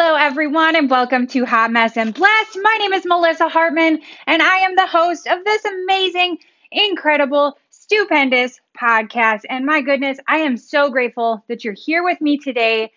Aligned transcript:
Hello, 0.00 0.14
everyone, 0.14 0.76
and 0.76 0.88
welcome 0.88 1.26
to 1.26 1.44
Hot 1.44 1.72
Mess 1.72 1.96
and 1.96 2.14
Blast. 2.14 2.56
My 2.62 2.76
name 2.78 2.92
is 2.92 3.04
Melissa 3.04 3.48
Hartman, 3.48 4.00
and 4.28 4.40
I 4.40 4.58
am 4.58 4.76
the 4.76 4.86
host 4.86 5.26
of 5.26 5.44
this 5.44 5.64
amazing, 5.64 6.38
incredible, 6.70 7.58
stupendous 7.70 8.60
podcast. 8.80 9.40
And 9.50 9.66
my 9.66 9.80
goodness, 9.80 10.20
I 10.28 10.36
am 10.36 10.56
so 10.56 10.88
grateful 10.88 11.44
that 11.48 11.64
you're 11.64 11.74
here 11.74 12.04
with 12.04 12.20
me 12.20 12.38
today. 12.38 12.92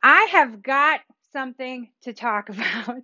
I 0.00 0.28
have 0.30 0.62
got 0.62 1.00
something 1.32 1.88
to 2.02 2.12
talk 2.12 2.48
about. 2.50 3.02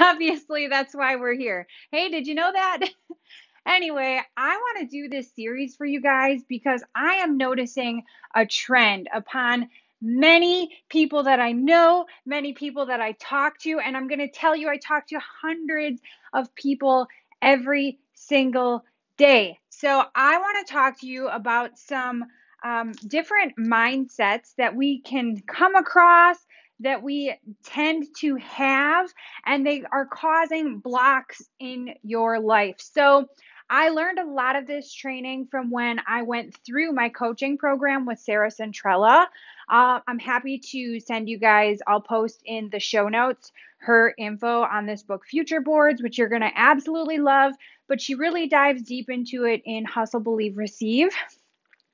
Obviously, 0.00 0.68
that's 0.68 0.94
why 0.94 1.16
we're 1.16 1.36
here. 1.36 1.66
Hey, 1.92 2.08
did 2.08 2.26
you 2.26 2.34
know 2.34 2.50
that? 2.50 2.80
anyway, 3.66 4.22
I 4.38 4.56
want 4.56 4.78
to 4.78 4.86
do 4.86 5.10
this 5.10 5.30
series 5.34 5.76
for 5.76 5.84
you 5.84 6.00
guys 6.00 6.40
because 6.48 6.82
I 6.94 7.16
am 7.16 7.36
noticing 7.36 8.04
a 8.34 8.46
trend 8.46 9.10
upon 9.12 9.68
many 10.00 10.70
people 10.88 11.24
that 11.24 11.40
I 11.40 11.52
know, 11.52 12.06
many 12.26 12.52
people 12.52 12.86
that 12.86 13.00
I 13.00 13.12
talk 13.12 13.58
to, 13.60 13.78
and 13.80 13.96
I'm 13.96 14.08
going 14.08 14.20
to 14.20 14.30
tell 14.30 14.56
you, 14.56 14.68
I 14.68 14.78
talk 14.78 15.06
to 15.08 15.20
hundreds 15.42 16.00
of 16.32 16.54
people 16.54 17.06
every 17.42 17.98
single 18.14 18.84
day. 19.16 19.58
So 19.70 20.04
I 20.14 20.38
want 20.38 20.66
to 20.66 20.72
talk 20.72 21.00
to 21.00 21.06
you 21.06 21.28
about 21.28 21.78
some 21.78 22.24
um, 22.64 22.92
different 23.06 23.54
mindsets 23.58 24.54
that 24.58 24.74
we 24.76 25.00
can 25.00 25.40
come 25.46 25.74
across. 25.76 26.36
That 26.82 27.02
we 27.02 27.34
tend 27.64 28.06
to 28.20 28.36
have, 28.36 29.10
and 29.44 29.66
they 29.66 29.82
are 29.92 30.06
causing 30.06 30.78
blocks 30.78 31.42
in 31.58 31.90
your 32.02 32.40
life. 32.40 32.76
So, 32.78 33.26
I 33.72 33.90
learned 33.90 34.18
a 34.18 34.26
lot 34.26 34.56
of 34.56 34.66
this 34.66 34.92
training 34.92 35.46
from 35.48 35.70
when 35.70 36.00
I 36.08 36.22
went 36.22 36.56
through 36.66 36.92
my 36.92 37.08
coaching 37.08 37.56
program 37.56 38.04
with 38.04 38.18
Sarah 38.18 38.50
Centrella. 38.50 39.26
Uh, 39.68 40.00
I'm 40.08 40.18
happy 40.18 40.58
to 40.58 40.98
send 40.98 41.28
you 41.28 41.38
guys, 41.38 41.78
I'll 41.86 42.00
post 42.00 42.42
in 42.44 42.68
the 42.70 42.80
show 42.80 43.08
notes 43.08 43.52
her 43.78 44.12
info 44.18 44.62
on 44.62 44.86
this 44.86 45.04
book, 45.04 45.24
Future 45.24 45.60
Boards, 45.60 46.02
which 46.02 46.18
you're 46.18 46.28
going 46.28 46.42
to 46.42 46.50
absolutely 46.54 47.18
love. 47.18 47.54
But 47.86 48.00
she 48.00 48.16
really 48.16 48.48
dives 48.48 48.82
deep 48.82 49.08
into 49.08 49.44
it 49.44 49.62
in 49.64 49.84
Hustle, 49.84 50.20
Believe, 50.20 50.58
Receive. 50.58 51.10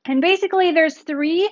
And 0.07 0.23
basically, 0.23 0.73
there's 0.73 0.97
three 0.97 1.51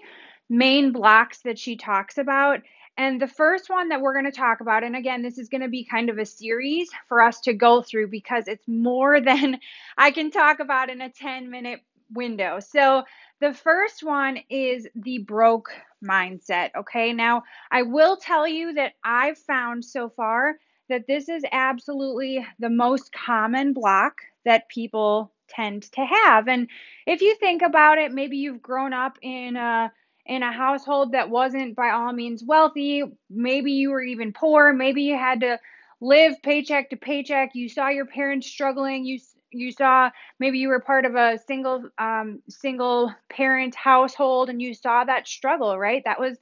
main 0.48 0.92
blocks 0.92 1.42
that 1.42 1.59
she 1.59 1.77
talks 1.77 2.16
about. 2.16 2.61
And 2.97 3.20
the 3.20 3.28
first 3.28 3.70
one 3.70 3.89
that 3.89 4.00
we're 4.00 4.12
going 4.12 4.31
to 4.31 4.33
talk 4.33 4.61
about, 4.61 4.84
and 4.84 4.95
again, 4.95 5.23
this 5.23 5.39
is 5.39 5.48
going 5.48 5.62
to 5.62 5.69
be 5.69 5.84
kind 5.84 6.09
of 6.09 6.19
a 6.19 6.27
series 6.27 6.89
for 7.09 7.20
us 7.20 7.41
to 7.41 7.53
go 7.53 7.83
through 7.83 8.09
because 8.09 8.47
it's 8.47 8.67
more 8.69 9.20
than 9.23 9.59
I 9.98 10.11
can 10.11 10.31
talk 10.31 10.61
about 10.61 10.91
in 10.91 11.00
a 11.00 11.11
10 11.11 11.50
minute 11.50 11.81
window. 12.12 12.61
So, 12.61 13.05
the 13.41 13.53
first 13.53 14.03
one 14.03 14.39
is 14.48 14.87
the 14.95 15.19
broke 15.19 15.70
mindset. 16.03 16.70
Okay, 16.77 17.12
now 17.12 17.42
I 17.70 17.83
will 17.83 18.17
tell 18.17 18.47
you 18.47 18.75
that 18.75 18.92
I've 19.05 19.37
found 19.37 19.84
so 19.84 20.09
far 20.09 20.55
that 20.89 21.06
this 21.06 21.28
is 21.28 21.45
absolutely 21.50 22.47
the 22.59 22.70
most 22.70 23.12
common 23.12 23.72
block 23.72 24.19
that 24.45 24.69
people 24.69 25.33
tend 25.48 25.83
to 25.92 26.05
have. 26.05 26.48
And 26.48 26.69
if 27.06 27.20
you 27.20 27.34
think 27.37 27.62
about 27.62 27.98
it, 27.98 28.12
maybe 28.12 28.37
you've 28.37 28.62
grown 28.62 28.92
up 28.92 29.19
in 29.22 29.56
a 29.56 29.92
in 30.27 30.42
a 30.42 30.53
household 30.53 31.12
that 31.12 31.30
wasn't 31.30 31.77
by 31.77 31.91
all 31.91 32.12
means 32.12 32.42
wealthy. 32.42 33.03
Maybe 33.28 33.72
you 33.72 33.91
were 33.91 34.03
even 34.03 34.33
poor. 34.33 34.72
Maybe 34.72 35.03
you 35.03 35.16
had 35.16 35.41
to 35.41 35.58
live 36.00 36.34
paycheck 36.42 36.91
to 36.91 36.97
paycheck. 36.97 37.55
You 37.55 37.69
saw 37.69 37.89
your 37.89 38.06
parents 38.06 38.47
struggling. 38.47 39.05
You 39.05 39.19
you 39.50 39.70
saw 39.70 40.11
maybe 40.41 40.58
you 40.58 40.69
were 40.69 40.81
part 40.81 41.05
of 41.05 41.14
a 41.14 41.39
single 41.47 41.89
um, 41.98 42.42
single 42.48 43.14
parent 43.31 43.75
household 43.75 44.48
and 44.48 44.61
you 44.61 44.75
saw 44.75 45.05
that 45.05 45.28
struggle, 45.28 45.78
right? 45.78 46.03
That 46.05 46.19
was 46.19 46.38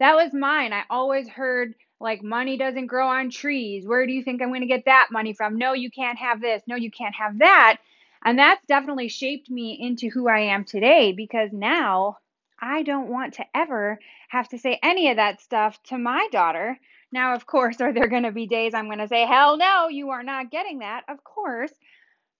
that 0.00 0.16
was 0.16 0.32
mine. 0.32 0.72
I 0.72 0.82
always 0.90 1.28
heard 1.28 1.74
like 2.00 2.22
money 2.22 2.58
doesn't 2.58 2.86
grow 2.86 3.08
on 3.08 3.30
trees. 3.30 3.86
Where 3.86 4.06
do 4.06 4.12
you 4.12 4.22
think 4.22 4.42
I'm 4.42 4.48
going 4.48 4.60
to 4.60 4.66
get 4.66 4.84
that 4.84 5.08
money 5.10 5.32
from? 5.32 5.56
No, 5.56 5.72
you 5.72 5.90
can't 5.90 6.18
have 6.18 6.40
this. 6.40 6.62
No, 6.66 6.76
you 6.76 6.90
can't 6.90 7.14
have 7.14 7.38
that. 7.38 7.78
And 8.24 8.38
that's 8.38 8.64
definitely 8.66 9.08
shaped 9.08 9.48
me 9.48 9.78
into 9.80 10.10
who 10.10 10.28
I 10.28 10.40
am 10.40 10.64
today 10.64 11.12
because 11.12 11.50
now 11.52 12.18
I 12.60 12.82
don't 12.82 13.08
want 13.08 13.34
to 13.34 13.44
ever 13.54 13.98
have 14.28 14.48
to 14.48 14.58
say 14.58 14.78
any 14.82 15.10
of 15.10 15.16
that 15.16 15.40
stuff 15.40 15.82
to 15.84 15.98
my 15.98 16.28
daughter. 16.32 16.78
Now, 17.12 17.34
of 17.34 17.46
course, 17.46 17.80
are 17.80 17.92
there 17.92 18.08
going 18.08 18.24
to 18.24 18.32
be 18.32 18.46
days 18.46 18.74
I'm 18.74 18.86
going 18.86 18.98
to 18.98 19.08
say, 19.08 19.26
hell 19.26 19.56
no, 19.56 19.88
you 19.88 20.10
are 20.10 20.22
not 20.22 20.50
getting 20.50 20.80
that? 20.80 21.04
Of 21.08 21.22
course. 21.22 21.72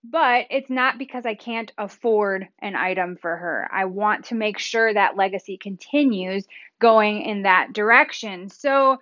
But 0.04 0.46
it's 0.50 0.70
not 0.70 0.98
because 0.98 1.26
I 1.26 1.34
can't 1.34 1.72
afford 1.76 2.48
an 2.60 2.76
item 2.76 3.16
for 3.16 3.36
her. 3.36 3.68
I 3.72 3.86
want 3.86 4.26
to 4.26 4.34
make 4.34 4.58
sure 4.58 4.92
that 4.92 5.16
legacy 5.16 5.56
continues 5.56 6.46
going 6.78 7.22
in 7.22 7.42
that 7.42 7.72
direction. 7.72 8.48
So, 8.48 8.98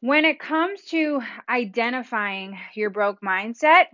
when 0.00 0.24
it 0.24 0.40
comes 0.40 0.82
to 0.86 1.20
identifying 1.48 2.58
your 2.74 2.90
broke 2.90 3.20
mindset, 3.20 3.84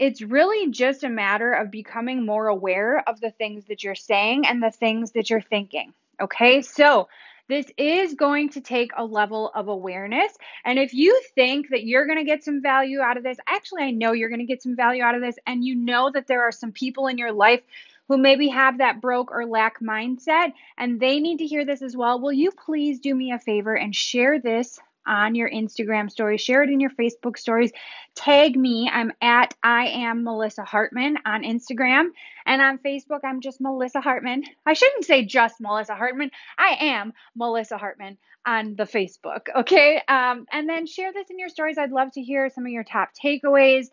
it's 0.00 0.22
really 0.22 0.70
just 0.70 1.04
a 1.04 1.10
matter 1.10 1.52
of 1.52 1.70
becoming 1.70 2.24
more 2.24 2.48
aware 2.48 3.06
of 3.06 3.20
the 3.20 3.30
things 3.30 3.66
that 3.66 3.84
you're 3.84 3.94
saying 3.94 4.46
and 4.46 4.62
the 4.62 4.70
things 4.70 5.12
that 5.12 5.28
you're 5.28 5.42
thinking. 5.42 5.92
Okay, 6.18 6.62
so 6.62 7.08
this 7.48 7.66
is 7.76 8.14
going 8.14 8.48
to 8.50 8.62
take 8.62 8.92
a 8.96 9.04
level 9.04 9.50
of 9.54 9.68
awareness. 9.68 10.32
And 10.64 10.78
if 10.78 10.94
you 10.94 11.20
think 11.34 11.68
that 11.68 11.84
you're 11.84 12.06
going 12.06 12.18
to 12.18 12.24
get 12.24 12.42
some 12.42 12.62
value 12.62 13.00
out 13.00 13.18
of 13.18 13.22
this, 13.22 13.36
actually, 13.46 13.82
I 13.82 13.90
know 13.90 14.12
you're 14.12 14.30
going 14.30 14.40
to 14.40 14.46
get 14.46 14.62
some 14.62 14.74
value 14.74 15.02
out 15.02 15.14
of 15.14 15.20
this, 15.20 15.36
and 15.46 15.64
you 15.64 15.74
know 15.74 16.10
that 16.10 16.26
there 16.26 16.42
are 16.42 16.52
some 16.52 16.72
people 16.72 17.06
in 17.06 17.18
your 17.18 17.32
life 17.32 17.60
who 18.08 18.16
maybe 18.16 18.48
have 18.48 18.78
that 18.78 19.00
broke 19.00 19.30
or 19.30 19.46
lack 19.46 19.80
mindset 19.80 20.52
and 20.78 20.98
they 20.98 21.20
need 21.20 21.38
to 21.38 21.46
hear 21.46 21.64
this 21.64 21.80
as 21.80 21.96
well, 21.96 22.20
will 22.20 22.32
you 22.32 22.50
please 22.50 22.98
do 22.98 23.14
me 23.14 23.30
a 23.30 23.38
favor 23.38 23.76
and 23.76 23.94
share 23.94 24.40
this 24.40 24.80
on 25.06 25.34
your 25.34 25.50
Instagram 25.50 26.10
stories, 26.10 26.40
share 26.40 26.62
it 26.62 26.70
in 26.70 26.80
your 26.80 26.90
Facebook 26.90 27.38
stories, 27.38 27.72
tag 28.14 28.56
me. 28.56 28.90
I'm 28.92 29.12
at 29.20 29.54
I 29.62 29.86
am 29.86 30.24
Melissa 30.24 30.64
Hartman 30.64 31.18
on 31.24 31.42
Instagram 31.42 32.08
and 32.46 32.62
on 32.62 32.78
Facebook. 32.78 33.20
I'm 33.24 33.40
just 33.40 33.60
Melissa 33.60 34.00
Hartman. 34.00 34.44
I 34.66 34.72
shouldn't 34.74 35.04
say 35.04 35.24
just 35.24 35.60
Melissa 35.60 35.94
Hartman. 35.94 36.30
I 36.58 36.76
am 36.80 37.12
Melissa 37.34 37.78
Hartman 37.78 38.18
on 38.46 38.74
the 38.76 38.84
Facebook. 38.84 39.48
Okay, 39.54 40.00
um, 40.08 40.46
and 40.52 40.68
then 40.68 40.86
share 40.86 41.12
this 41.12 41.30
in 41.30 41.38
your 41.38 41.48
stories. 41.48 41.78
I'd 41.78 41.92
love 41.92 42.12
to 42.12 42.22
hear 42.22 42.50
some 42.50 42.66
of 42.66 42.72
your 42.72 42.84
top 42.84 43.10
takeaways. 43.22 43.86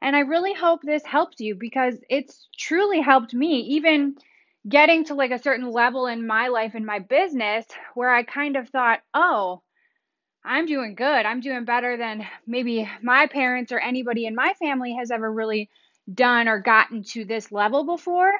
And 0.00 0.14
I 0.14 0.20
really 0.20 0.54
hope 0.54 0.82
this 0.82 1.04
helps 1.04 1.40
you 1.40 1.56
because 1.56 1.96
it's 2.08 2.48
truly 2.56 3.00
helped 3.00 3.34
me, 3.34 3.60
even 3.70 4.16
getting 4.68 5.04
to 5.04 5.14
like 5.14 5.30
a 5.30 5.42
certain 5.42 5.70
level 5.70 6.06
in 6.06 6.26
my 6.26 6.48
life 6.48 6.74
in 6.74 6.84
my 6.84 6.98
business 6.98 7.66
where 7.94 8.10
I 8.10 8.22
kind 8.22 8.56
of 8.56 8.68
thought, 8.68 9.00
oh, 9.14 9.62
I'm 10.44 10.66
doing 10.66 10.94
good. 10.94 11.26
I'm 11.26 11.40
doing 11.40 11.64
better 11.64 11.96
than 11.96 12.26
maybe 12.46 12.88
my 13.02 13.26
parents 13.26 13.72
or 13.72 13.78
anybody 13.78 14.26
in 14.26 14.34
my 14.34 14.54
family 14.54 14.94
has 14.98 15.10
ever 15.10 15.30
really 15.30 15.68
done 16.14 16.48
or 16.48 16.60
gotten 16.60 17.02
to 17.02 17.24
this 17.24 17.52
level 17.52 17.84
before. 17.84 18.32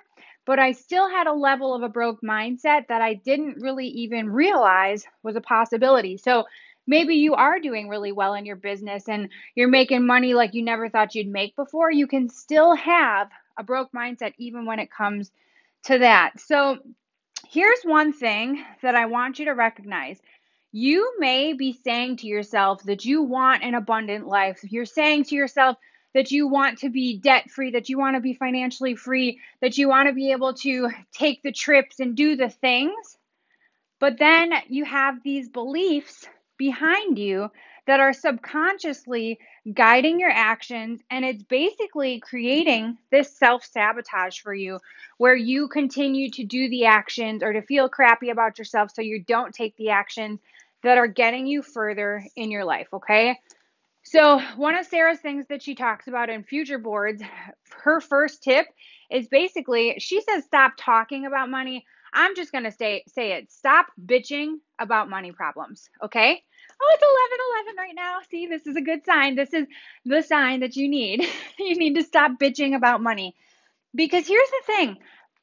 But 0.47 0.59
I 0.59 0.73
still 0.73 1.11
had 1.11 1.27
a 1.27 1.33
level 1.33 1.75
of 1.75 1.83
a 1.83 1.89
broke 1.89 2.23
mindset 2.23 2.87
that 2.89 3.03
I 3.03 3.15
didn't 3.15 3.61
really 3.61 3.89
even 3.89 4.31
realize 4.31 5.05
was 5.23 5.37
a 5.37 5.43
possibility. 5.43 6.17
So 6.17 6.45
maybe 6.87 7.17
you 7.17 7.35
are 7.35 7.61
doing 7.61 7.89
really 7.89 8.13
well 8.13 8.33
in 8.33 8.47
your 8.47 8.57
business 8.57 9.09
and 9.09 9.29
you're 9.55 9.69
making 9.69 10.07
money 10.07 10.33
like 10.33 10.55
you 10.55 10.63
never 10.63 10.89
thought 10.89 11.15
you'd 11.15 11.29
make 11.29 11.55
before. 11.55 11.91
You 11.91 12.07
can 12.07 12.31
still 12.31 12.75
have 12.75 13.29
a 13.59 13.63
broke 13.63 13.93
mindset 13.93 14.33
even 14.39 14.65
when 14.65 14.79
it 14.79 14.91
comes 14.91 15.31
to 15.85 15.99
that. 15.99 16.41
So 16.41 16.79
here's 17.47 17.83
one 17.83 18.13
thing 18.15 18.65
that 18.83 18.95
I 18.95 19.07
want 19.07 19.39
you 19.39 19.45
to 19.47 19.53
recognize 19.53 20.19
you 20.73 21.15
may 21.19 21.55
be 21.55 21.73
saying 21.73 22.19
to 22.19 22.27
yourself 22.27 22.83
that 22.85 23.05
you 23.05 23.23
want 23.23 23.63
an 23.63 23.75
abundant 23.75 24.27
life. 24.27 24.61
You're 24.63 24.85
saying 24.85 25.25
to 25.25 25.35
yourself 25.35 25.77
that 26.15 26.31
you 26.31 26.49
want 26.49 26.79
to 26.79 26.91
be 26.91 27.19
debt 27.19 27.51
free, 27.51 27.73
that 27.73 27.89
you 27.89 27.99
want 27.99 28.17
to 28.17 28.21
be 28.21 28.35
financially 28.35 28.95
free, 28.95 29.41
that 29.61 29.79
you 29.79 29.89
want 29.89 30.09
to 30.09 30.15
be 30.15 30.33
able 30.33 30.55
to 30.55 30.91
take 31.13 31.43
the 31.43 31.53
trips 31.53 32.01
and 32.01 32.17
do 32.17 32.37
the 32.37 32.51
things. 32.51 33.17
But 34.01 34.19
then 34.19 34.53
you 34.69 34.85
have 34.85 35.23
these 35.23 35.49
beliefs 35.49 36.27
behind 36.57 37.19
you 37.19 37.51
that 37.89 38.01
are 38.01 38.13
subconsciously 38.13 39.39
guiding 39.73 40.21
your 40.21 40.31
actions. 40.31 41.01
And 41.11 41.25
it's 41.25 41.43
basically 41.43 42.21
creating 42.21 42.99
this 43.11 43.35
self 43.35 43.65
sabotage 43.65 44.41
for 44.41 44.55
you 44.55 44.79
where 45.17 45.35
you 45.35 45.69
continue 45.69 46.31
to 46.33 46.45
do 46.45 46.69
the 46.69 46.85
actions 46.85 47.43
or 47.43 47.55
to 47.55 47.63
feel 47.63 47.89
crappy 47.89 48.29
about 48.29 48.59
yourself 48.59 48.91
so 48.95 49.01
you 49.01 49.25
don't 49.25 49.55
take 49.55 49.75
the 49.77 49.89
actions 49.89 50.39
that 50.83 50.99
are 50.99 51.07
getting 51.07 51.47
you 51.47 51.63
further 51.63 52.23
in 52.37 52.51
your 52.51 52.67
life, 52.67 52.89
okay? 52.93 53.41
So, 54.03 54.39
one 54.57 54.77
of 54.77 54.85
Sarah's 54.85 55.21
things 55.21 55.47
that 55.49 55.63
she 55.63 55.75
talks 55.75 56.09
about 56.09 56.29
in 56.29 56.45
future 56.45 56.79
boards, 56.79 57.23
her 57.83 58.03
first 58.03 58.43
tip 58.43 58.67
is 59.11 59.29
basically 59.29 59.95
she 59.99 60.21
says 60.21 60.45
stop 60.45 60.75
talking 60.77 61.25
about 61.25 61.49
money. 61.49 61.87
I'm 62.13 62.35
just 62.35 62.53
to 62.53 62.71
say 62.73 63.05
say 63.09 63.33
it. 63.33 63.53
Stop 63.53 63.87
bitching 64.05 64.57
about 64.79 65.11
money 65.11 65.33
problems, 65.33 65.89
okay? 66.03 66.43
Oh, 66.81 66.91
it's 66.95 67.03
11 67.03 67.75
11 67.75 67.77
right 67.77 67.95
now. 67.95 68.19
See, 68.31 68.47
this 68.47 68.67
is 68.67 68.77
a 68.77 68.81
good 68.81 69.05
sign. 69.05 69.35
This 69.35 69.53
is 69.53 69.67
the 70.05 70.23
sign 70.23 70.61
that 70.61 70.77
you 70.77 70.89
need. 70.89 71.27
you 71.59 71.77
need 71.77 71.95
to 71.97 72.03
stop 72.03 72.33
bitching 72.41 72.77
about 72.77 73.03
money. 73.03 73.35
Because 73.95 74.27
here's 74.27 74.51
the 74.51 74.63
thing 74.67 74.99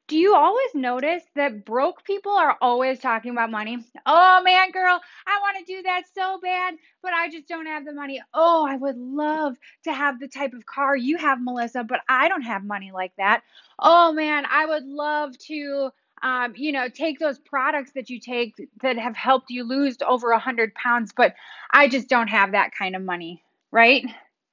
do 0.07 0.17
you 0.17 0.35
always 0.35 0.69
notice 0.75 1.23
that 1.35 1.65
broke 1.65 2.03
people 2.03 2.31
are 2.33 2.56
always 2.62 3.00
talking 3.00 3.31
about 3.31 3.50
money? 3.50 3.79
Oh 4.06 4.41
man, 4.44 4.69
girl, 4.69 5.01
I 5.25 5.39
want 5.41 5.57
to 5.57 5.73
do 5.73 5.81
that 5.81 6.03
so 6.13 6.39
bad, 6.39 6.75
but 7.01 7.13
I 7.13 7.29
just 7.29 7.47
don't 7.47 7.65
have 7.65 7.85
the 7.85 7.94
money. 7.94 8.21
Oh, 8.33 8.67
I 8.69 8.75
would 8.75 8.97
love 8.97 9.57
to 9.85 9.94
have 9.94 10.19
the 10.19 10.27
type 10.27 10.53
of 10.53 10.65
car 10.65 10.95
you 10.95 11.17
have, 11.17 11.41
Melissa, 11.41 11.83
but 11.83 12.01
I 12.07 12.27
don't 12.29 12.44
have 12.44 12.63
money 12.63 12.91
like 12.91 13.13
that. 13.17 13.41
Oh 13.79 14.13
man, 14.13 14.45
I 14.50 14.67
would 14.67 14.85
love 14.85 15.35
to 15.47 15.89
um, 16.25 16.56
you 16.57 16.72
know, 16.72 16.89
take 16.89 17.19
those 17.19 17.38
products 17.38 17.92
that 17.94 18.10
you 18.10 18.19
take 18.19 18.56
that 18.81 18.98
have 18.98 19.16
helped 19.16 19.51
you 19.51 19.63
lose 19.63 19.98
over 20.06 20.31
a 20.31 20.39
hundred 20.39 20.74
pounds, 20.74 21.13
but 21.16 21.36
I 21.72 21.88
just 21.88 22.10
don't 22.10 22.30
have 22.30 22.54
that 22.54 22.72
kind 22.77 22.95
of 22.95 23.04
money, 23.04 23.44
right? 23.72 24.04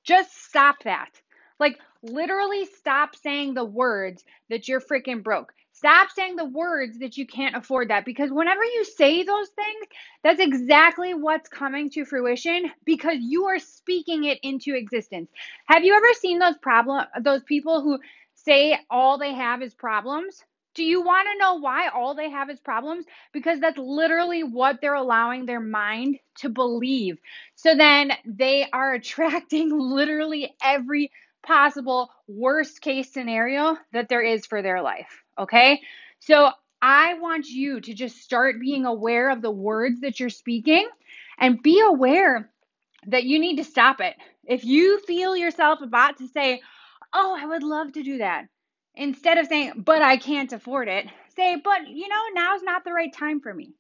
Just 0.05 0.45
stop 0.45 0.85
that. 0.85 1.09
Like, 1.59 1.79
literally 2.03 2.67
stop 2.67 3.17
saying 3.17 3.55
the 3.55 3.65
words 3.65 4.23
that 4.51 4.69
you're 4.69 4.83
freaking 4.83 5.23
broke. 5.23 5.55
Stop 5.73 6.11
saying 6.11 6.37
the 6.37 6.45
words 6.45 6.99
that 6.99 7.17
you 7.17 7.27
can't 7.27 7.57
afford 7.57 7.89
that 7.89 8.05
because 8.05 8.31
whenever 8.31 8.63
you 8.65 8.85
say 8.85 9.23
those 9.23 9.49
things, 9.49 9.87
that's 10.23 10.41
exactly 10.41 11.15
what's 11.15 11.49
coming 11.49 11.89
to 11.91 12.05
fruition 12.05 12.71
because 12.85 13.17
you 13.21 13.47
are 13.47 13.59
speaking 13.59 14.25
it 14.25 14.39
into 14.43 14.75
existence. 14.75 15.31
Have 15.67 15.85
you 15.85 15.95
ever 15.95 16.13
seen 16.21 16.39
those 16.39 16.59
problem 16.59 17.07
those 17.23 17.43
people 17.45 17.81
who 17.81 17.99
say 18.35 18.79
all 18.91 19.17
they 19.17 19.33
have 19.33 19.63
is 19.63 19.73
problems? 19.73 20.45
Do 20.75 20.85
you 20.85 21.03
want 21.03 21.29
to 21.31 21.39
know 21.39 21.57
why 21.57 21.89
all 21.89 22.15
they 22.15 22.31
have 22.31 22.51
is 22.51 22.61
problems? 22.61 23.05
Because 23.33 23.61
that's 23.61 23.79
literally 23.79 24.43
what 24.43 24.81
they're 24.81 24.95
allowing 24.95 25.47
their 25.47 25.61
mind 25.61 26.19
to 26.39 26.49
believe. 26.49 27.19
So 27.57 27.75
then 27.75 28.13
they 28.25 28.67
are 28.73 28.95
attracting 28.95 29.71
literally 29.71 30.55
every 30.63 31.11
possible 31.43 32.11
worst 32.29 32.81
case 32.81 33.13
scenario 33.13 33.77
that 33.93 34.09
there 34.09 34.23
is 34.23 34.47
for 34.47 34.63
their 34.63 34.81
life. 34.81 35.23
Okay. 35.39 35.81
So 36.21 36.51
I 36.81 37.15
want 37.15 37.49
you 37.49 37.81
to 37.81 37.95
just 37.95 38.19
start 38.19 38.61
being 38.61 38.87
aware 38.87 39.31
of 39.31 39.43
the 39.43 39.51
words 39.51 40.01
that 40.01 40.21
you're 40.21 40.31
speaking 40.31 40.89
and 41.39 41.63
be 41.63 41.81
aware 41.81 42.51
that 43.07 43.25
you 43.25 43.39
need 43.39 43.57
to 43.57 43.65
stop 43.65 44.01
it. 44.01 44.15
If 44.45 44.65
you 44.65 45.01
feel 45.01 45.37
yourself 45.37 45.81
about 45.83 46.19
to 46.19 46.29
say, 46.29 46.61
Oh, 47.13 47.37
I 47.39 47.45
would 47.47 47.63
love 47.63 47.93
to 47.93 48.03
do 48.03 48.19
that, 48.19 48.47
instead 48.95 49.39
of 49.39 49.47
saying, 49.47 49.83
But 49.85 50.03
I 50.03 50.17
can't 50.17 50.53
afford 50.53 50.89
it, 50.89 51.07
say, 51.37 51.57
But 51.63 51.89
you 51.89 52.09
know, 52.09 52.23
now's 52.35 52.63
not 52.63 52.85
the 52.85 52.93
right 52.93 53.13
time 53.13 53.41
for 53.41 53.53
me. 53.53 53.75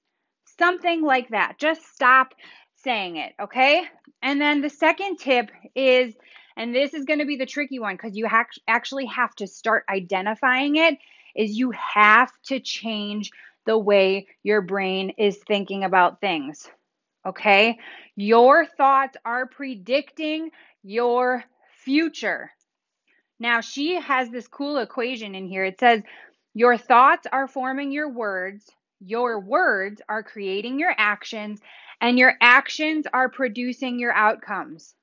Something 0.59 1.03
like 1.03 1.31
that. 1.31 1.59
Just 1.59 1.83
stop 1.93 2.35
saying 2.77 3.17
it. 3.17 3.33
Okay. 3.41 3.85
And 4.23 4.41
then 4.41 4.61
the 4.61 4.71
second 4.71 5.19
tip 5.19 5.51
is 5.75 6.15
and 6.57 6.75
this 6.75 6.95
is 6.95 7.05
going 7.05 7.21
to 7.21 7.25
be 7.25 7.37
the 7.37 7.47
tricky 7.47 7.79
one 7.79 7.95
because 7.95 8.17
you 8.17 8.29
ha- 8.29 8.45
actually 8.69 9.07
have 9.07 9.35
to 9.37 9.47
start 9.47 9.85
identifying 9.89 10.77
it 10.77 10.99
is 11.35 11.59
you 11.59 11.73
have 11.73 12.31
to 12.45 12.61
change 12.61 13.31
the 13.65 13.79
way 13.79 14.27
your 14.43 14.61
brain 14.61 15.11
is 15.19 15.39
thinking 15.39 15.85
about 15.85 16.21
things. 16.21 16.69
Okay? 17.25 17.79
Your 18.17 18.67
thoughts 18.67 19.17
are 19.25 19.47
predicting 19.47 20.51
your 20.83 21.45
future. 21.85 22.51
Now, 23.43 23.61
she 23.61 23.97
has 23.97 24.31
this 24.31 24.47
cool 24.47 24.79
equation 24.79 25.35
in 25.35 25.49
here. 25.49 25.65
It 25.65 25.81
says, 25.81 26.01
Your 26.55 26.79
thoughts 26.79 27.27
are 27.33 27.49
forming 27.49 27.91
your 27.91 28.09
words, 28.09 28.71
your 29.01 29.41
words 29.41 30.01
are 30.09 30.23
creating 30.23 30.79
your 30.79 30.95
actions, 30.97 31.61
and 32.01 32.17
your 32.17 32.35
actions 32.41 33.05
are 33.13 33.29
producing 33.29 33.99
your 33.99 34.13
outcomes. 34.13 34.95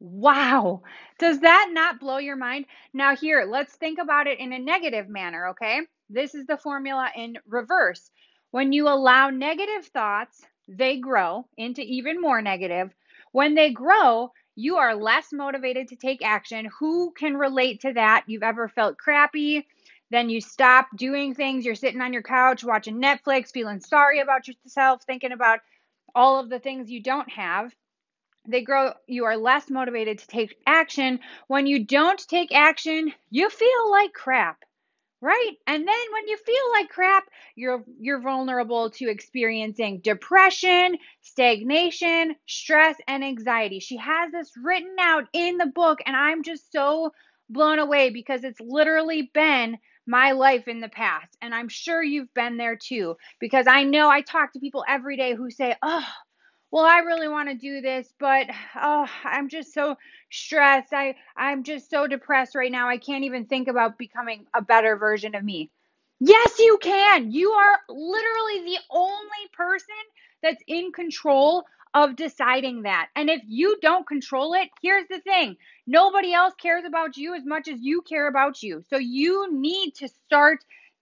Wow. 0.00 0.82
Does 1.20 1.38
that 1.42 1.68
not 1.70 2.00
blow 2.00 2.18
your 2.18 2.34
mind? 2.34 2.64
Now, 2.92 3.14
here, 3.14 3.46
let's 3.48 3.76
think 3.76 4.00
about 4.00 4.26
it 4.26 4.40
in 4.40 4.52
a 4.52 4.58
negative 4.58 5.08
manner, 5.08 5.50
okay? 5.50 5.82
This 6.10 6.34
is 6.34 6.44
the 6.46 6.58
formula 6.58 7.08
in 7.14 7.38
reverse. 7.46 8.10
When 8.50 8.72
you 8.72 8.88
allow 8.88 9.30
negative 9.30 9.86
thoughts, 9.86 10.42
they 10.66 10.96
grow 10.96 11.46
into 11.56 11.82
even 11.82 12.20
more 12.20 12.42
negative. 12.42 12.92
When 13.30 13.54
they 13.54 13.70
grow, 13.70 14.32
you 14.56 14.76
are 14.76 14.96
less 14.96 15.32
motivated 15.32 15.88
to 15.88 15.96
take 15.96 16.24
action. 16.24 16.68
Who 16.80 17.12
can 17.12 17.36
relate 17.36 17.82
to 17.82 17.92
that? 17.92 18.24
You've 18.26 18.42
ever 18.42 18.68
felt 18.68 18.98
crappy? 18.98 19.66
Then 20.10 20.30
you 20.30 20.40
stop 20.40 20.88
doing 20.96 21.34
things. 21.34 21.64
You're 21.64 21.74
sitting 21.74 22.00
on 22.00 22.12
your 22.12 22.22
couch 22.22 22.64
watching 22.64 23.00
Netflix, 23.00 23.52
feeling 23.52 23.80
sorry 23.80 24.20
about 24.20 24.48
yourself, 24.48 25.02
thinking 25.06 25.32
about 25.32 25.60
all 26.14 26.40
of 26.40 26.48
the 26.48 26.58
things 26.58 26.90
you 26.90 27.02
don't 27.02 27.30
have 27.30 27.72
they 28.48 28.62
grow 28.62 28.92
you 29.06 29.24
are 29.24 29.36
less 29.36 29.70
motivated 29.70 30.18
to 30.18 30.26
take 30.26 30.56
action 30.66 31.20
when 31.48 31.66
you 31.66 31.84
don't 31.84 32.26
take 32.28 32.52
action 32.54 33.12
you 33.30 33.50
feel 33.50 33.90
like 33.90 34.12
crap 34.12 34.64
right? 35.26 35.52
And 35.66 35.88
then 35.88 35.96
when 36.12 36.28
you 36.28 36.36
feel 36.38 36.72
like 36.74 36.88
crap 36.88 37.24
you're 37.56 37.84
you're 38.00 38.20
vulnerable 38.20 38.90
to 38.90 39.10
experiencing 39.10 40.00
depression 40.04 40.96
stagnation 41.20 42.36
stress 42.46 42.96
and 43.08 43.24
anxiety. 43.24 43.80
She 43.80 43.96
has 43.96 44.30
this 44.30 44.52
written 44.62 44.94
out 45.00 45.24
in 45.32 45.58
the 45.58 45.66
book 45.66 45.98
and 46.06 46.14
i'm 46.16 46.44
just 46.44 46.72
so 46.72 47.12
blown 47.50 47.80
away 47.80 48.10
because 48.10 48.44
it's 48.44 48.60
literally 48.60 49.30
been 49.34 49.78
my 50.06 50.32
life 50.32 50.68
in 50.68 50.80
the 50.80 50.88
past. 50.88 51.36
And 51.42 51.54
i'm 51.54 51.68
sure 51.68 52.02
you've 52.04 52.32
been 52.34 52.56
there 52.56 52.76
too 52.76 53.16
because 53.40 53.66
i 53.68 53.82
know 53.82 54.08
i 54.08 54.22
talk 54.22 54.52
to 54.52 54.60
people 54.60 54.84
every 54.88 55.16
day 55.16 55.34
who 55.34 55.50
say 55.50 55.74
oh 55.82 56.06
well 56.76 56.84
i 56.84 56.98
really 56.98 57.26
want 57.26 57.48
to 57.48 57.54
do 57.54 57.80
this 57.80 58.12
but 58.20 58.46
oh 58.74 59.06
i'm 59.24 59.48
just 59.48 59.72
so 59.72 59.96
stressed. 60.30 60.92
I 60.92 61.14
i'm 61.34 61.62
just 61.62 61.88
so 61.88 62.06
depressed 62.06 62.54
right 62.54 62.70
now. 62.70 62.90
I 62.90 62.98
can't 62.98 63.24
even 63.24 63.46
think 63.46 63.68
about 63.68 63.96
becoming 63.96 64.44
a 64.54 64.60
better 64.60 64.96
version 64.98 65.34
of 65.34 65.42
me. 65.42 65.70
Yes 66.20 66.58
you 66.58 66.78
can. 66.82 67.32
You 67.32 67.52
are 67.52 67.78
literally 67.88 68.64
the 68.66 68.78
only 68.90 69.46
person 69.54 69.94
that's 70.42 70.62
in 70.66 70.92
control 70.92 71.64
of 71.94 72.14
deciding 72.14 72.82
that. 72.82 73.08
And 73.16 73.30
if 73.30 73.40
you 73.46 73.78
don't 73.80 74.06
control 74.06 74.52
it 74.52 74.68
here's 74.82 75.08
the 75.08 75.20
thing. 75.20 75.56
Nobody 75.86 76.34
else 76.34 76.52
cares 76.60 76.84
about 76.84 77.16
you 77.16 77.34
as 77.34 77.46
much 77.46 77.68
as 77.68 77.80
you 77.80 78.02
care 78.02 78.28
about 78.28 78.62
you. 78.62 78.84
So 78.90 78.98
you 78.98 79.50
need 79.50 79.92
to 79.94 80.08
start 80.08 80.58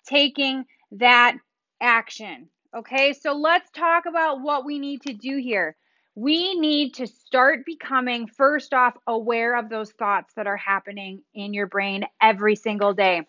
taking 0.07 0.67
that 0.93 1.37
action 1.81 2.49
Okay, 2.75 3.13
so 3.13 3.35
let's 3.35 3.71
talk 3.71 4.07
about 4.07 4.41
what 4.41 4.65
we 4.65 4.81
need 4.81 5.03
to 5.03 5.13
do 5.13 5.37
here. 5.37 5.77
We 6.17 6.59
need 6.59 6.95
to 6.95 7.07
start 7.07 7.65
becoming, 7.65 8.27
first 8.27 8.75
off, 8.75 8.95
aware 9.07 9.57
of 9.57 9.69
those 9.69 9.93
thoughts 9.93 10.35
that 10.35 10.49
are 10.49 10.57
happening 10.57 11.23
in 11.35 11.55
your 11.55 11.69
brain 11.69 12.05
every 12.21 12.57
single 12.57 12.93
day. 12.93 13.23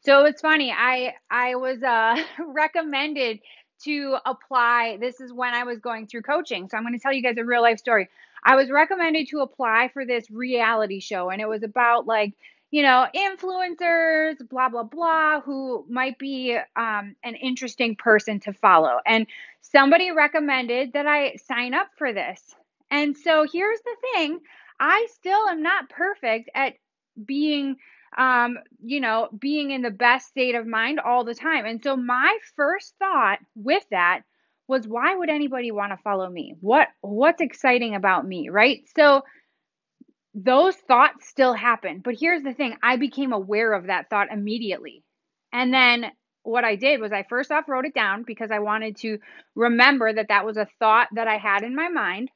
So 0.00 0.26
it's 0.26 0.42
funny, 0.42 0.70
I 0.70 1.14
I 1.30 1.54
was 1.54 1.82
uh, 1.82 2.22
recommended 2.46 3.40
to 3.84 4.18
apply. 4.26 4.98
This 5.00 5.20
is 5.20 5.32
when 5.32 5.54
I 5.54 5.64
was 5.64 5.78
going 5.78 6.06
through 6.06 6.22
coaching. 6.22 6.68
So 6.68 6.76
I'm 6.76 6.82
going 6.82 6.92
to 6.92 7.00
tell 7.00 7.12
you 7.12 7.22
guys 7.22 7.38
a 7.38 7.44
real 7.44 7.62
life 7.62 7.78
story. 7.78 8.08
I 8.44 8.56
was 8.56 8.70
recommended 8.70 9.28
to 9.28 9.40
apply 9.40 9.88
for 9.94 10.04
this 10.04 10.30
reality 10.30 11.00
show, 11.00 11.30
and 11.30 11.40
it 11.40 11.48
was 11.48 11.62
about 11.62 12.06
like 12.06 12.34
you 12.70 12.82
know, 12.82 13.06
influencers, 13.14 14.36
blah, 14.48 14.68
blah, 14.68 14.84
blah, 14.84 15.40
who 15.40 15.84
might 15.88 16.18
be 16.18 16.56
um, 16.76 17.16
an 17.24 17.34
interesting 17.34 17.96
person 17.96 18.40
to 18.40 18.52
follow. 18.52 18.98
And 19.04 19.26
somebody 19.60 20.12
recommended 20.12 20.92
that 20.92 21.06
I 21.06 21.36
sign 21.36 21.74
up 21.74 21.88
for 21.96 22.12
this. 22.12 22.40
And 22.90 23.16
so 23.16 23.46
here's 23.50 23.80
the 23.80 23.96
thing 24.14 24.40
I 24.78 25.06
still 25.14 25.48
am 25.48 25.62
not 25.62 25.90
perfect 25.90 26.50
at 26.54 26.74
being, 27.24 27.76
um, 28.16 28.58
you 28.82 29.00
know, 29.00 29.28
being 29.38 29.70
in 29.72 29.82
the 29.82 29.90
best 29.90 30.28
state 30.28 30.54
of 30.54 30.66
mind 30.66 31.00
all 31.00 31.24
the 31.24 31.34
time. 31.34 31.66
And 31.66 31.82
so 31.82 31.96
my 31.96 32.38
first 32.56 32.94
thought 32.98 33.38
with 33.54 33.84
that 33.90 34.22
was 34.68 34.86
why 34.86 35.14
would 35.14 35.28
anybody 35.28 35.72
want 35.72 35.92
to 35.92 36.02
follow 36.02 36.30
me? 36.30 36.54
What 36.60 36.88
what's 37.00 37.40
exciting 37.40 37.96
about 37.96 38.26
me, 38.26 38.48
right? 38.48 38.82
So 38.96 39.22
those 40.34 40.76
thoughts 40.76 41.28
still 41.28 41.54
happen. 41.54 42.00
But 42.04 42.14
here's 42.18 42.42
the 42.42 42.54
thing 42.54 42.76
I 42.82 42.96
became 42.96 43.32
aware 43.32 43.72
of 43.72 43.86
that 43.86 44.10
thought 44.10 44.30
immediately. 44.30 45.02
And 45.52 45.72
then 45.72 46.06
what 46.42 46.64
I 46.64 46.76
did 46.76 47.00
was 47.00 47.12
I 47.12 47.24
first 47.24 47.50
off 47.50 47.68
wrote 47.68 47.84
it 47.84 47.94
down 47.94 48.22
because 48.22 48.50
I 48.50 48.60
wanted 48.60 48.96
to 48.98 49.18
remember 49.54 50.12
that 50.12 50.28
that 50.28 50.46
was 50.46 50.56
a 50.56 50.68
thought 50.78 51.08
that 51.14 51.28
I 51.28 51.36
had 51.36 51.62
in 51.62 51.74
my 51.74 51.88
mind. 51.88 52.30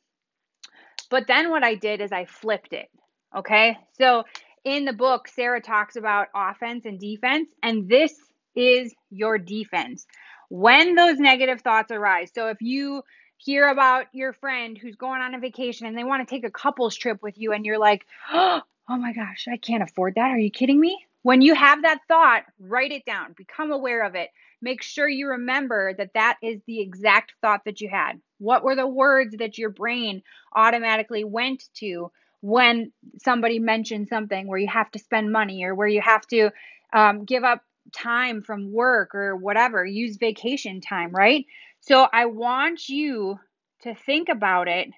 But 1.11 1.27
then 1.27 1.51
what 1.51 1.63
I 1.63 1.75
did 1.75 2.01
is 2.01 2.13
I 2.13 2.25
flipped 2.25 2.73
it. 2.73 2.89
Okay. 3.37 3.79
So 3.99 4.25
in 4.65 4.85
the 4.85 4.93
book, 4.93 5.29
Sarah 5.29 5.61
talks 5.61 5.97
about 5.97 6.29
offense 6.35 6.87
and 6.87 6.99
defense, 6.99 7.51
and 7.63 7.89
this 7.89 8.15
is 8.57 8.95
your 9.11 9.39
defense. 9.39 10.07
When 10.49 10.95
those 10.95 11.19
negative 11.19 11.61
thoughts 11.61 11.91
arise, 11.91 12.31
so 12.35 12.49
if 12.49 12.59
you 12.61 13.03
hear 13.45 13.69
about 13.69 14.07
your 14.13 14.33
friend 14.33 14.79
who's 14.79 14.97
going 14.97 15.21
on 15.21 15.35
a 15.35 15.39
vacation 15.39 15.87
and 15.87 15.97
they 15.97 16.05
want 16.05 16.27
to 16.27 16.35
take 16.35 16.45
a 16.45 16.51
couples 16.51 16.97
trip 16.97 17.23
with 17.23 17.37
you 17.37 17.53
and 17.53 17.67
you're 17.67 17.79
like, 17.79 18.07
oh 18.33 18.63
my 18.89 19.13
gosh, 19.13 19.47
I 19.51 19.59
can't 19.59 19.83
afford 19.83 20.15
that. 20.15 20.31
Are 20.31 20.39
you 20.39 20.51
kidding 20.51 20.81
me? 20.81 21.05
When 21.23 21.43
you 21.43 21.55
have 21.55 21.83
that 21.83 22.01
thought, 22.09 22.45
write 22.59 22.93
it 22.93 23.05
down, 23.05 23.35
become 23.37 23.71
aware 23.71 24.05
of 24.05 24.15
it. 24.15 24.31
Make 24.63 24.83
sure 24.83 25.09
you 25.09 25.29
remember 25.29 25.95
that 25.95 26.15
that 26.15 26.39
is 26.43 26.61
the 26.67 26.81
exact 26.81 27.35
thought 27.43 27.63
that 27.67 27.81
you 27.81 27.89
had. 27.89 28.21
What 28.39 28.65
were 28.65 28.77
the 28.77 28.87
words 28.87 29.37
that 29.39 29.59
your 29.59 29.71
brain 29.71 30.23
automatically 30.55 31.25
went 31.25 31.65
to 31.75 32.11
when 32.41 32.93
somebody 33.23 33.59
mentioned 33.59 34.09
something 34.09 34.47
where 34.47 34.59
you 34.59 34.69
have 34.69 34.91
to 34.93 34.99
spend 34.99 35.33
money 35.33 35.65
or 35.65 35.75
where 35.75 35.89
you 35.89 36.01
have 36.01 36.27
to 36.29 36.51
um, 36.93 37.25
give 37.25 37.45
up 37.45 37.63
time 37.93 38.43
from 38.43 38.73
work 38.73 39.15
or 39.15 39.37
whatever, 39.37 39.85
use 39.85 40.17
vacation 40.17 40.81
time, 40.81 41.11
right? 41.11 41.47
So 41.87 42.09
I 42.11 42.25
want 42.27 42.89
you 42.89 43.39
to 43.83 43.95
think 43.95 44.31
about 44.31 44.69
it. 44.69 44.89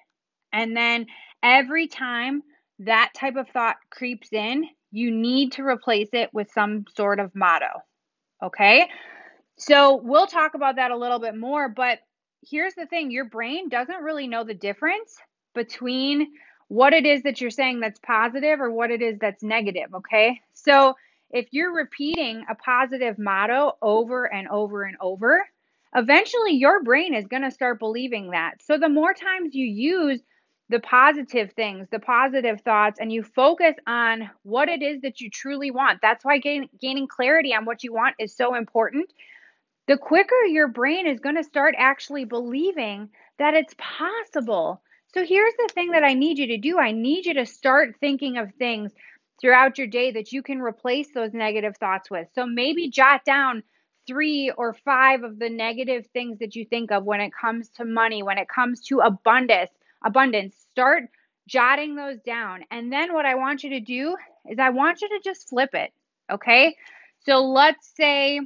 And 0.53 0.75
then 0.75 1.07
every 1.43 1.87
time 1.87 2.43
that 2.79 3.11
type 3.13 3.35
of 3.35 3.49
thought 3.49 3.75
creeps 3.89 4.31
in, 4.31 4.63
you 4.91 5.11
need 5.11 5.51
to 5.53 5.63
replace 5.63 6.07
it 6.13 6.33
with 6.33 6.49
some 6.53 6.85
sort 6.95 7.19
of 7.19 7.35
motto. 7.35 7.67
Okay? 8.41 8.87
So 9.57 9.97
we'll 9.97 10.27
talk 10.27 10.53
about 10.53 10.77
that 10.77 10.91
a 10.91 10.97
little 10.97 11.19
bit 11.19 11.35
more. 11.35 11.67
But 11.67 11.99
here's 12.49 12.75
the 12.75 12.85
thing 12.85 13.11
your 13.11 13.25
brain 13.25 13.67
doesn't 13.67 14.03
really 14.03 14.27
know 14.29 14.45
the 14.45 14.53
difference 14.53 15.17
between 15.53 16.27
what 16.69 16.93
it 16.93 17.05
is 17.05 17.23
that 17.23 17.41
you're 17.41 17.49
saying 17.49 17.81
that's 17.81 17.99
positive 17.99 18.61
or 18.61 18.71
what 18.71 18.91
it 18.91 19.01
is 19.01 19.19
that's 19.19 19.43
negative. 19.43 19.93
Okay? 19.93 20.39
So 20.53 20.93
if 21.31 21.47
you're 21.51 21.75
repeating 21.75 22.45
a 22.49 22.55
positive 22.55 23.19
motto 23.19 23.73
over 23.81 24.31
and 24.33 24.47
over 24.47 24.83
and 24.83 24.95
over, 25.01 25.43
eventually 25.95 26.53
your 26.53 26.83
brain 26.83 27.13
is 27.13 27.27
going 27.27 27.43
to 27.43 27.51
start 27.51 27.79
believing 27.79 28.31
that. 28.31 28.61
So 28.61 28.77
the 28.77 28.89
more 28.89 29.13
times 29.13 29.55
you 29.55 29.65
use 29.65 30.21
the 30.69 30.79
positive 30.79 31.53
things, 31.53 31.87
the 31.91 31.99
positive 31.99 32.61
thoughts, 32.61 32.99
and 32.99 33.11
you 33.11 33.23
focus 33.23 33.75
on 33.87 34.29
what 34.43 34.67
it 34.67 34.81
is 34.81 35.01
that 35.01 35.21
you 35.21 35.29
truly 35.29 35.71
want. 35.71 35.99
That's 36.01 36.25
why 36.25 36.39
gain, 36.39 36.67
gaining 36.81 37.07
clarity 37.07 37.53
on 37.53 37.65
what 37.65 37.83
you 37.83 37.93
want 37.93 38.15
is 38.19 38.35
so 38.35 38.55
important. 38.55 39.11
The 39.87 39.97
quicker 39.97 40.43
your 40.45 40.67
brain 40.67 41.07
is 41.07 41.21
going 41.21 41.37
to 41.37 41.43
start 41.43 41.75
actually 41.77 42.25
believing 42.25 43.09
that 43.39 43.53
it's 43.53 43.73
possible. 43.77 44.81
So 45.13 45.25
here's 45.25 45.53
the 45.53 45.69
thing 45.73 45.91
that 45.91 46.03
I 46.03 46.13
need 46.13 46.37
you 46.37 46.47
to 46.47 46.57
do 46.57 46.77
I 46.77 46.91
need 46.91 47.25
you 47.25 47.35
to 47.35 47.45
start 47.45 47.95
thinking 48.01 48.37
of 48.37 48.53
things 48.55 48.91
throughout 49.39 49.77
your 49.77 49.87
day 49.87 50.11
that 50.11 50.33
you 50.33 50.43
can 50.43 50.59
replace 50.59 51.07
those 51.13 51.33
negative 51.33 51.77
thoughts 51.77 52.11
with. 52.11 52.27
So 52.33 52.45
maybe 52.45 52.89
jot 52.89 53.23
down 53.23 53.63
three 54.07 54.51
or 54.57 54.73
five 54.73 55.23
of 55.23 55.39
the 55.39 55.49
negative 55.49 56.07
things 56.13 56.39
that 56.39 56.55
you 56.55 56.65
think 56.65 56.91
of 56.91 57.03
when 57.03 57.21
it 57.21 57.31
comes 57.39 57.69
to 57.69 57.85
money, 57.85 58.23
when 58.23 58.37
it 58.37 58.47
comes 58.47 58.81
to 58.87 58.99
abundance, 58.99 59.71
abundance. 60.03 60.55
Start 60.71 61.03
jotting 61.47 61.95
those 61.95 62.19
down. 62.25 62.61
And 62.71 62.91
then 62.91 63.13
what 63.13 63.25
I 63.25 63.35
want 63.35 63.63
you 63.63 63.71
to 63.71 63.79
do 63.79 64.15
is 64.49 64.59
I 64.59 64.69
want 64.69 65.01
you 65.01 65.09
to 65.09 65.19
just 65.23 65.49
flip 65.49 65.71
it. 65.73 65.91
Okay? 66.31 66.75
So 67.25 67.43
let's 67.43 67.91
say 67.95 68.39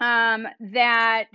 um, 0.00 0.46
that 0.72 1.26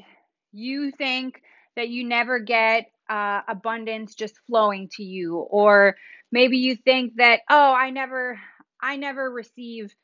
you 0.52 0.92
think 0.92 1.42
that 1.76 1.90
you 1.90 2.04
never 2.04 2.40
get 2.40 2.92
uh, 3.10 3.42
abundance 3.48 4.16
just 4.16 4.36
flowing 4.48 4.90
to 4.94 5.04
you 5.04 5.38
or 5.38 5.96
maybe 6.32 6.58
you 6.58 6.76
think 6.76 7.14
that 7.16 7.40
oh 7.50 7.74
i 7.74 7.90
never 7.90 8.38
I 8.82 8.96
never 8.98 9.30
receive, 9.30 9.96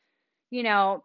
you 0.50 0.64
know, 0.64 1.04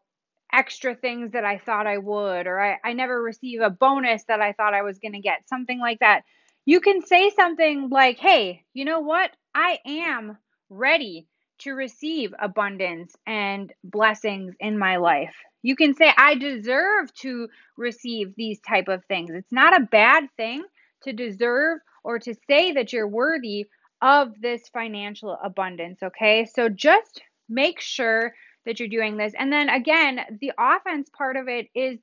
extra 0.52 0.94
things 0.94 1.32
that 1.32 1.44
I 1.44 1.58
thought 1.58 1.86
I 1.86 1.98
would, 1.98 2.46
or 2.46 2.60
I, 2.60 2.78
I 2.84 2.92
never 2.92 3.22
receive 3.22 3.60
a 3.60 3.70
bonus 3.70 4.24
that 4.24 4.40
I 4.40 4.52
thought 4.52 4.74
I 4.74 4.82
was 4.82 4.98
going 4.98 5.12
to 5.12 5.20
get, 5.20 5.48
something 5.48 5.78
like 5.78 6.00
that. 6.00 6.22
You 6.64 6.80
can 6.80 7.04
say 7.04 7.30
something 7.30 7.88
like, 7.90 8.18
hey, 8.18 8.64
you 8.74 8.84
know 8.84 9.00
what? 9.00 9.30
I 9.54 9.78
am 9.86 10.38
ready 10.70 11.26
to 11.60 11.72
receive 11.72 12.32
abundance 12.38 13.16
and 13.26 13.72
blessings 13.82 14.54
in 14.60 14.78
my 14.78 14.96
life. 14.96 15.34
You 15.62 15.74
can 15.74 15.94
say, 15.94 16.12
I 16.16 16.34
deserve 16.36 17.12
to 17.14 17.48
receive 17.76 18.34
these 18.36 18.60
type 18.60 18.88
of 18.88 19.04
things. 19.06 19.30
It's 19.32 19.52
not 19.52 19.76
a 19.76 19.86
bad 19.86 20.24
thing 20.36 20.62
to 21.02 21.12
deserve 21.12 21.80
or 22.04 22.18
to 22.20 22.34
say 22.48 22.72
that 22.72 22.92
you're 22.92 23.08
worthy 23.08 23.66
of 24.00 24.40
this 24.40 24.68
financial 24.68 25.36
abundance, 25.42 26.02
okay? 26.02 26.46
So 26.54 26.68
just 26.68 27.22
make 27.48 27.80
sure 27.80 28.34
that 28.68 28.78
you're 28.78 28.88
doing 28.88 29.16
this. 29.16 29.32
And 29.37 29.50
then 29.50 29.70
again, 29.70 30.20
the 30.42 30.52
offense 30.58 31.08
part 31.16 31.37
of 31.37 31.48
it 31.48 31.68
is 31.75 31.98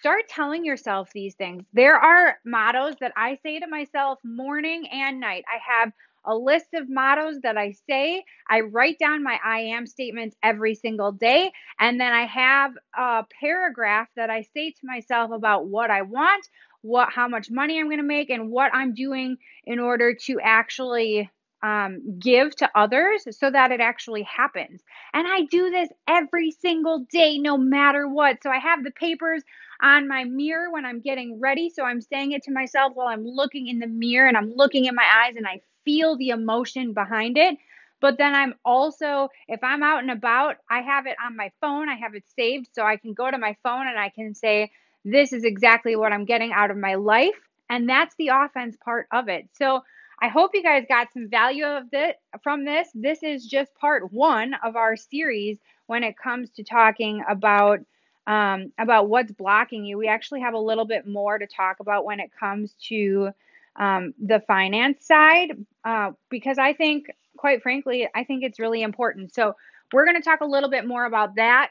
start 0.00 0.28
telling 0.28 0.64
yourself 0.64 1.08
these 1.14 1.36
things. 1.36 1.62
There 1.72 1.96
are 1.96 2.38
mottos 2.44 2.96
that 3.00 3.12
I 3.16 3.38
say 3.44 3.60
to 3.60 3.68
myself 3.68 4.18
morning 4.24 4.88
and 4.90 5.20
night. 5.20 5.44
I 5.46 5.58
have 5.80 5.92
a 6.24 6.34
list 6.34 6.66
of 6.74 6.90
mottos 6.90 7.36
that 7.44 7.56
I 7.56 7.74
say. 7.88 8.24
I 8.48 8.60
write 8.60 8.98
down 8.98 9.22
my 9.22 9.38
I 9.44 9.60
am 9.60 9.86
statements 9.86 10.34
every 10.42 10.74
single 10.74 11.12
day. 11.12 11.52
And 11.78 12.00
then 12.00 12.12
I 12.12 12.26
have 12.26 12.72
a 12.98 13.24
paragraph 13.40 14.08
that 14.16 14.30
I 14.30 14.42
say 14.52 14.72
to 14.72 14.80
myself 14.82 15.30
about 15.30 15.68
what 15.68 15.90
I 15.92 16.02
want, 16.02 16.44
what 16.82 17.12
how 17.12 17.28
much 17.28 17.52
money 17.52 17.78
I'm 17.78 17.86
going 17.86 17.98
to 17.98 18.02
make 18.02 18.30
and 18.30 18.50
what 18.50 18.74
I'm 18.74 18.94
doing 18.94 19.36
in 19.64 19.78
order 19.78 20.14
to 20.26 20.40
actually 20.42 21.30
um, 21.62 22.18
give 22.18 22.56
to 22.56 22.70
others 22.74 23.26
so 23.38 23.50
that 23.50 23.72
it 23.72 23.80
actually 23.80 24.22
happens. 24.22 24.82
And 25.14 25.26
I 25.28 25.42
do 25.50 25.70
this 25.70 25.88
every 26.08 26.50
single 26.52 27.06
day, 27.10 27.38
no 27.38 27.56
matter 27.58 28.08
what. 28.08 28.42
So 28.42 28.50
I 28.50 28.58
have 28.58 28.84
the 28.84 28.90
papers 28.92 29.42
on 29.82 30.08
my 30.08 30.24
mirror 30.24 30.70
when 30.70 30.84
I'm 30.86 31.00
getting 31.00 31.40
ready. 31.40 31.70
So 31.70 31.84
I'm 31.84 32.00
saying 32.00 32.32
it 32.32 32.42
to 32.44 32.52
myself 32.52 32.92
while 32.94 33.08
I'm 33.08 33.24
looking 33.26 33.68
in 33.68 33.78
the 33.78 33.86
mirror 33.86 34.28
and 34.28 34.36
I'm 34.36 34.52
looking 34.54 34.86
in 34.86 34.94
my 34.94 35.06
eyes 35.24 35.36
and 35.36 35.46
I 35.46 35.60
feel 35.84 36.16
the 36.16 36.30
emotion 36.30 36.94
behind 36.94 37.38
it. 37.38 37.56
But 38.00 38.18
then 38.18 38.34
I'm 38.34 38.54
also, 38.64 39.28
if 39.48 39.62
I'm 39.62 39.82
out 39.82 40.00
and 40.00 40.10
about, 40.10 40.56
I 40.70 40.80
have 40.82 41.06
it 41.06 41.16
on 41.24 41.36
my 41.36 41.52
phone. 41.60 41.88
I 41.88 41.96
have 41.96 42.14
it 42.14 42.24
saved 42.36 42.68
so 42.72 42.84
I 42.84 42.96
can 42.96 43.12
go 43.14 43.30
to 43.30 43.38
my 43.38 43.56
phone 43.62 43.86
and 43.88 43.98
I 43.98 44.10
can 44.10 44.34
say, 44.34 44.70
this 45.04 45.32
is 45.32 45.44
exactly 45.44 45.96
what 45.96 46.12
I'm 46.12 46.24
getting 46.24 46.52
out 46.52 46.70
of 46.70 46.76
my 46.76 46.94
life. 46.94 47.34
And 47.68 47.88
that's 47.88 48.14
the 48.18 48.28
offense 48.28 48.76
part 48.84 49.06
of 49.12 49.28
it. 49.28 49.48
So, 49.54 49.82
I 50.22 50.28
hope 50.28 50.50
you 50.54 50.62
guys 50.62 50.84
got 50.88 51.12
some 51.12 51.28
value 51.30 51.64
of 51.64 51.90
this 51.90 52.14
from 52.42 52.64
this. 52.64 52.88
This 52.94 53.22
is 53.22 53.46
just 53.46 53.74
part 53.74 54.12
one 54.12 54.54
of 54.62 54.76
our 54.76 54.96
series 54.96 55.58
when 55.86 56.04
it 56.04 56.16
comes 56.16 56.50
to 56.50 56.64
talking 56.64 57.22
about 57.28 57.80
um, 58.26 58.72
about 58.78 59.08
what's 59.08 59.32
blocking 59.32 59.84
you. 59.84 59.96
We 59.98 60.06
actually 60.08 60.40
have 60.42 60.54
a 60.54 60.58
little 60.58 60.84
bit 60.84 61.06
more 61.06 61.38
to 61.38 61.46
talk 61.46 61.80
about 61.80 62.04
when 62.04 62.20
it 62.20 62.30
comes 62.38 62.74
to 62.88 63.30
um, 63.76 64.12
the 64.24 64.40
finance 64.46 65.06
side 65.06 65.64
uh, 65.84 66.12
because 66.28 66.58
I 66.58 66.74
think, 66.74 67.06
quite 67.36 67.62
frankly, 67.62 68.08
I 68.14 68.24
think 68.24 68.44
it's 68.44 68.60
really 68.60 68.82
important. 68.82 69.34
So 69.34 69.56
we're 69.92 70.04
going 70.04 70.16
to 70.16 70.22
talk 70.22 70.42
a 70.42 70.46
little 70.46 70.70
bit 70.70 70.86
more 70.86 71.06
about 71.06 71.36
that. 71.36 71.70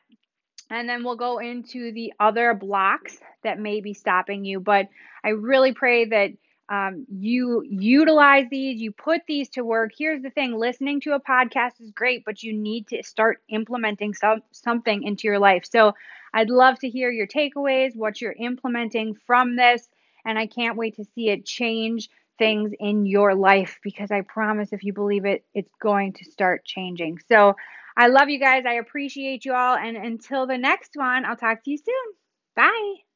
And 0.72 0.90
then 0.90 1.04
we'll 1.04 1.16
go 1.16 1.38
into 1.38 1.92
the 1.94 2.14
other 2.20 2.54
blocks 2.54 3.18
that 3.44 3.60
may 3.60 3.80
be 3.80 3.94
stopping 3.94 4.44
you. 4.44 4.60
But 4.60 4.88
I 5.24 5.30
really 5.30 5.74
pray 5.74 6.06
that 6.06 6.32
um, 6.70 7.06
you 7.10 7.64
utilize 7.68 8.46
these, 8.52 8.80
you 8.80 8.92
put 8.92 9.22
these 9.28 9.50
to 9.50 9.64
work. 9.64 9.92
Here's 9.98 10.22
the 10.22 10.30
thing 10.30 10.54
listening 10.54 11.02
to 11.02 11.14
a 11.14 11.20
podcast 11.20 11.82
is 11.82 11.92
great, 11.92 12.24
but 12.26 12.44
you 12.44 12.54
need 12.54 12.88
to 12.90 13.02
start 13.04 13.42
implementing 13.50 14.14
some, 14.14 14.44
something 14.52 15.04
into 15.04 15.28
your 15.28 15.40
life. 15.40 15.66
So 15.70 15.94
I'd 16.34 16.52
love 16.52 16.78
to 16.80 16.90
hear 16.90 17.10
your 17.10 17.26
takeaways, 17.26 17.96
what 17.96 18.22
you're 18.22 18.36
implementing 18.40 19.16
from 19.26 19.56
this, 19.56 19.90
and 20.26 20.38
I 20.38 20.46
can't 20.46 20.78
wait 20.78 20.96
to 20.98 21.06
see 21.16 21.30
it 21.30 21.46
change 21.46 22.08
things 22.38 22.72
in 22.80 23.06
your 23.06 23.34
life 23.34 23.80
because 23.84 24.12
I 24.12 24.22
promise 24.22 24.72
if 24.72 24.84
you 24.84 24.94
believe 24.94 25.26
it, 25.26 25.44
it's 25.56 25.74
going 25.82 26.14
to 26.14 26.26
start 26.26 26.66
changing. 26.66 27.20
So 27.28 27.56
I 27.98 28.08
love 28.08 28.30
you 28.30 28.40
guys. 28.40 28.64
I 28.66 28.74
appreciate 28.74 29.44
you 29.44 29.54
all. 29.54 29.76
And 29.76 29.98
until 29.98 30.46
the 30.46 30.58
next 30.58 30.92
one, 30.96 31.26
I'll 31.26 31.36
talk 31.36 31.64
to 31.64 31.72
you 31.72 31.78
soon. 31.78 32.14
Bye. 32.56 33.09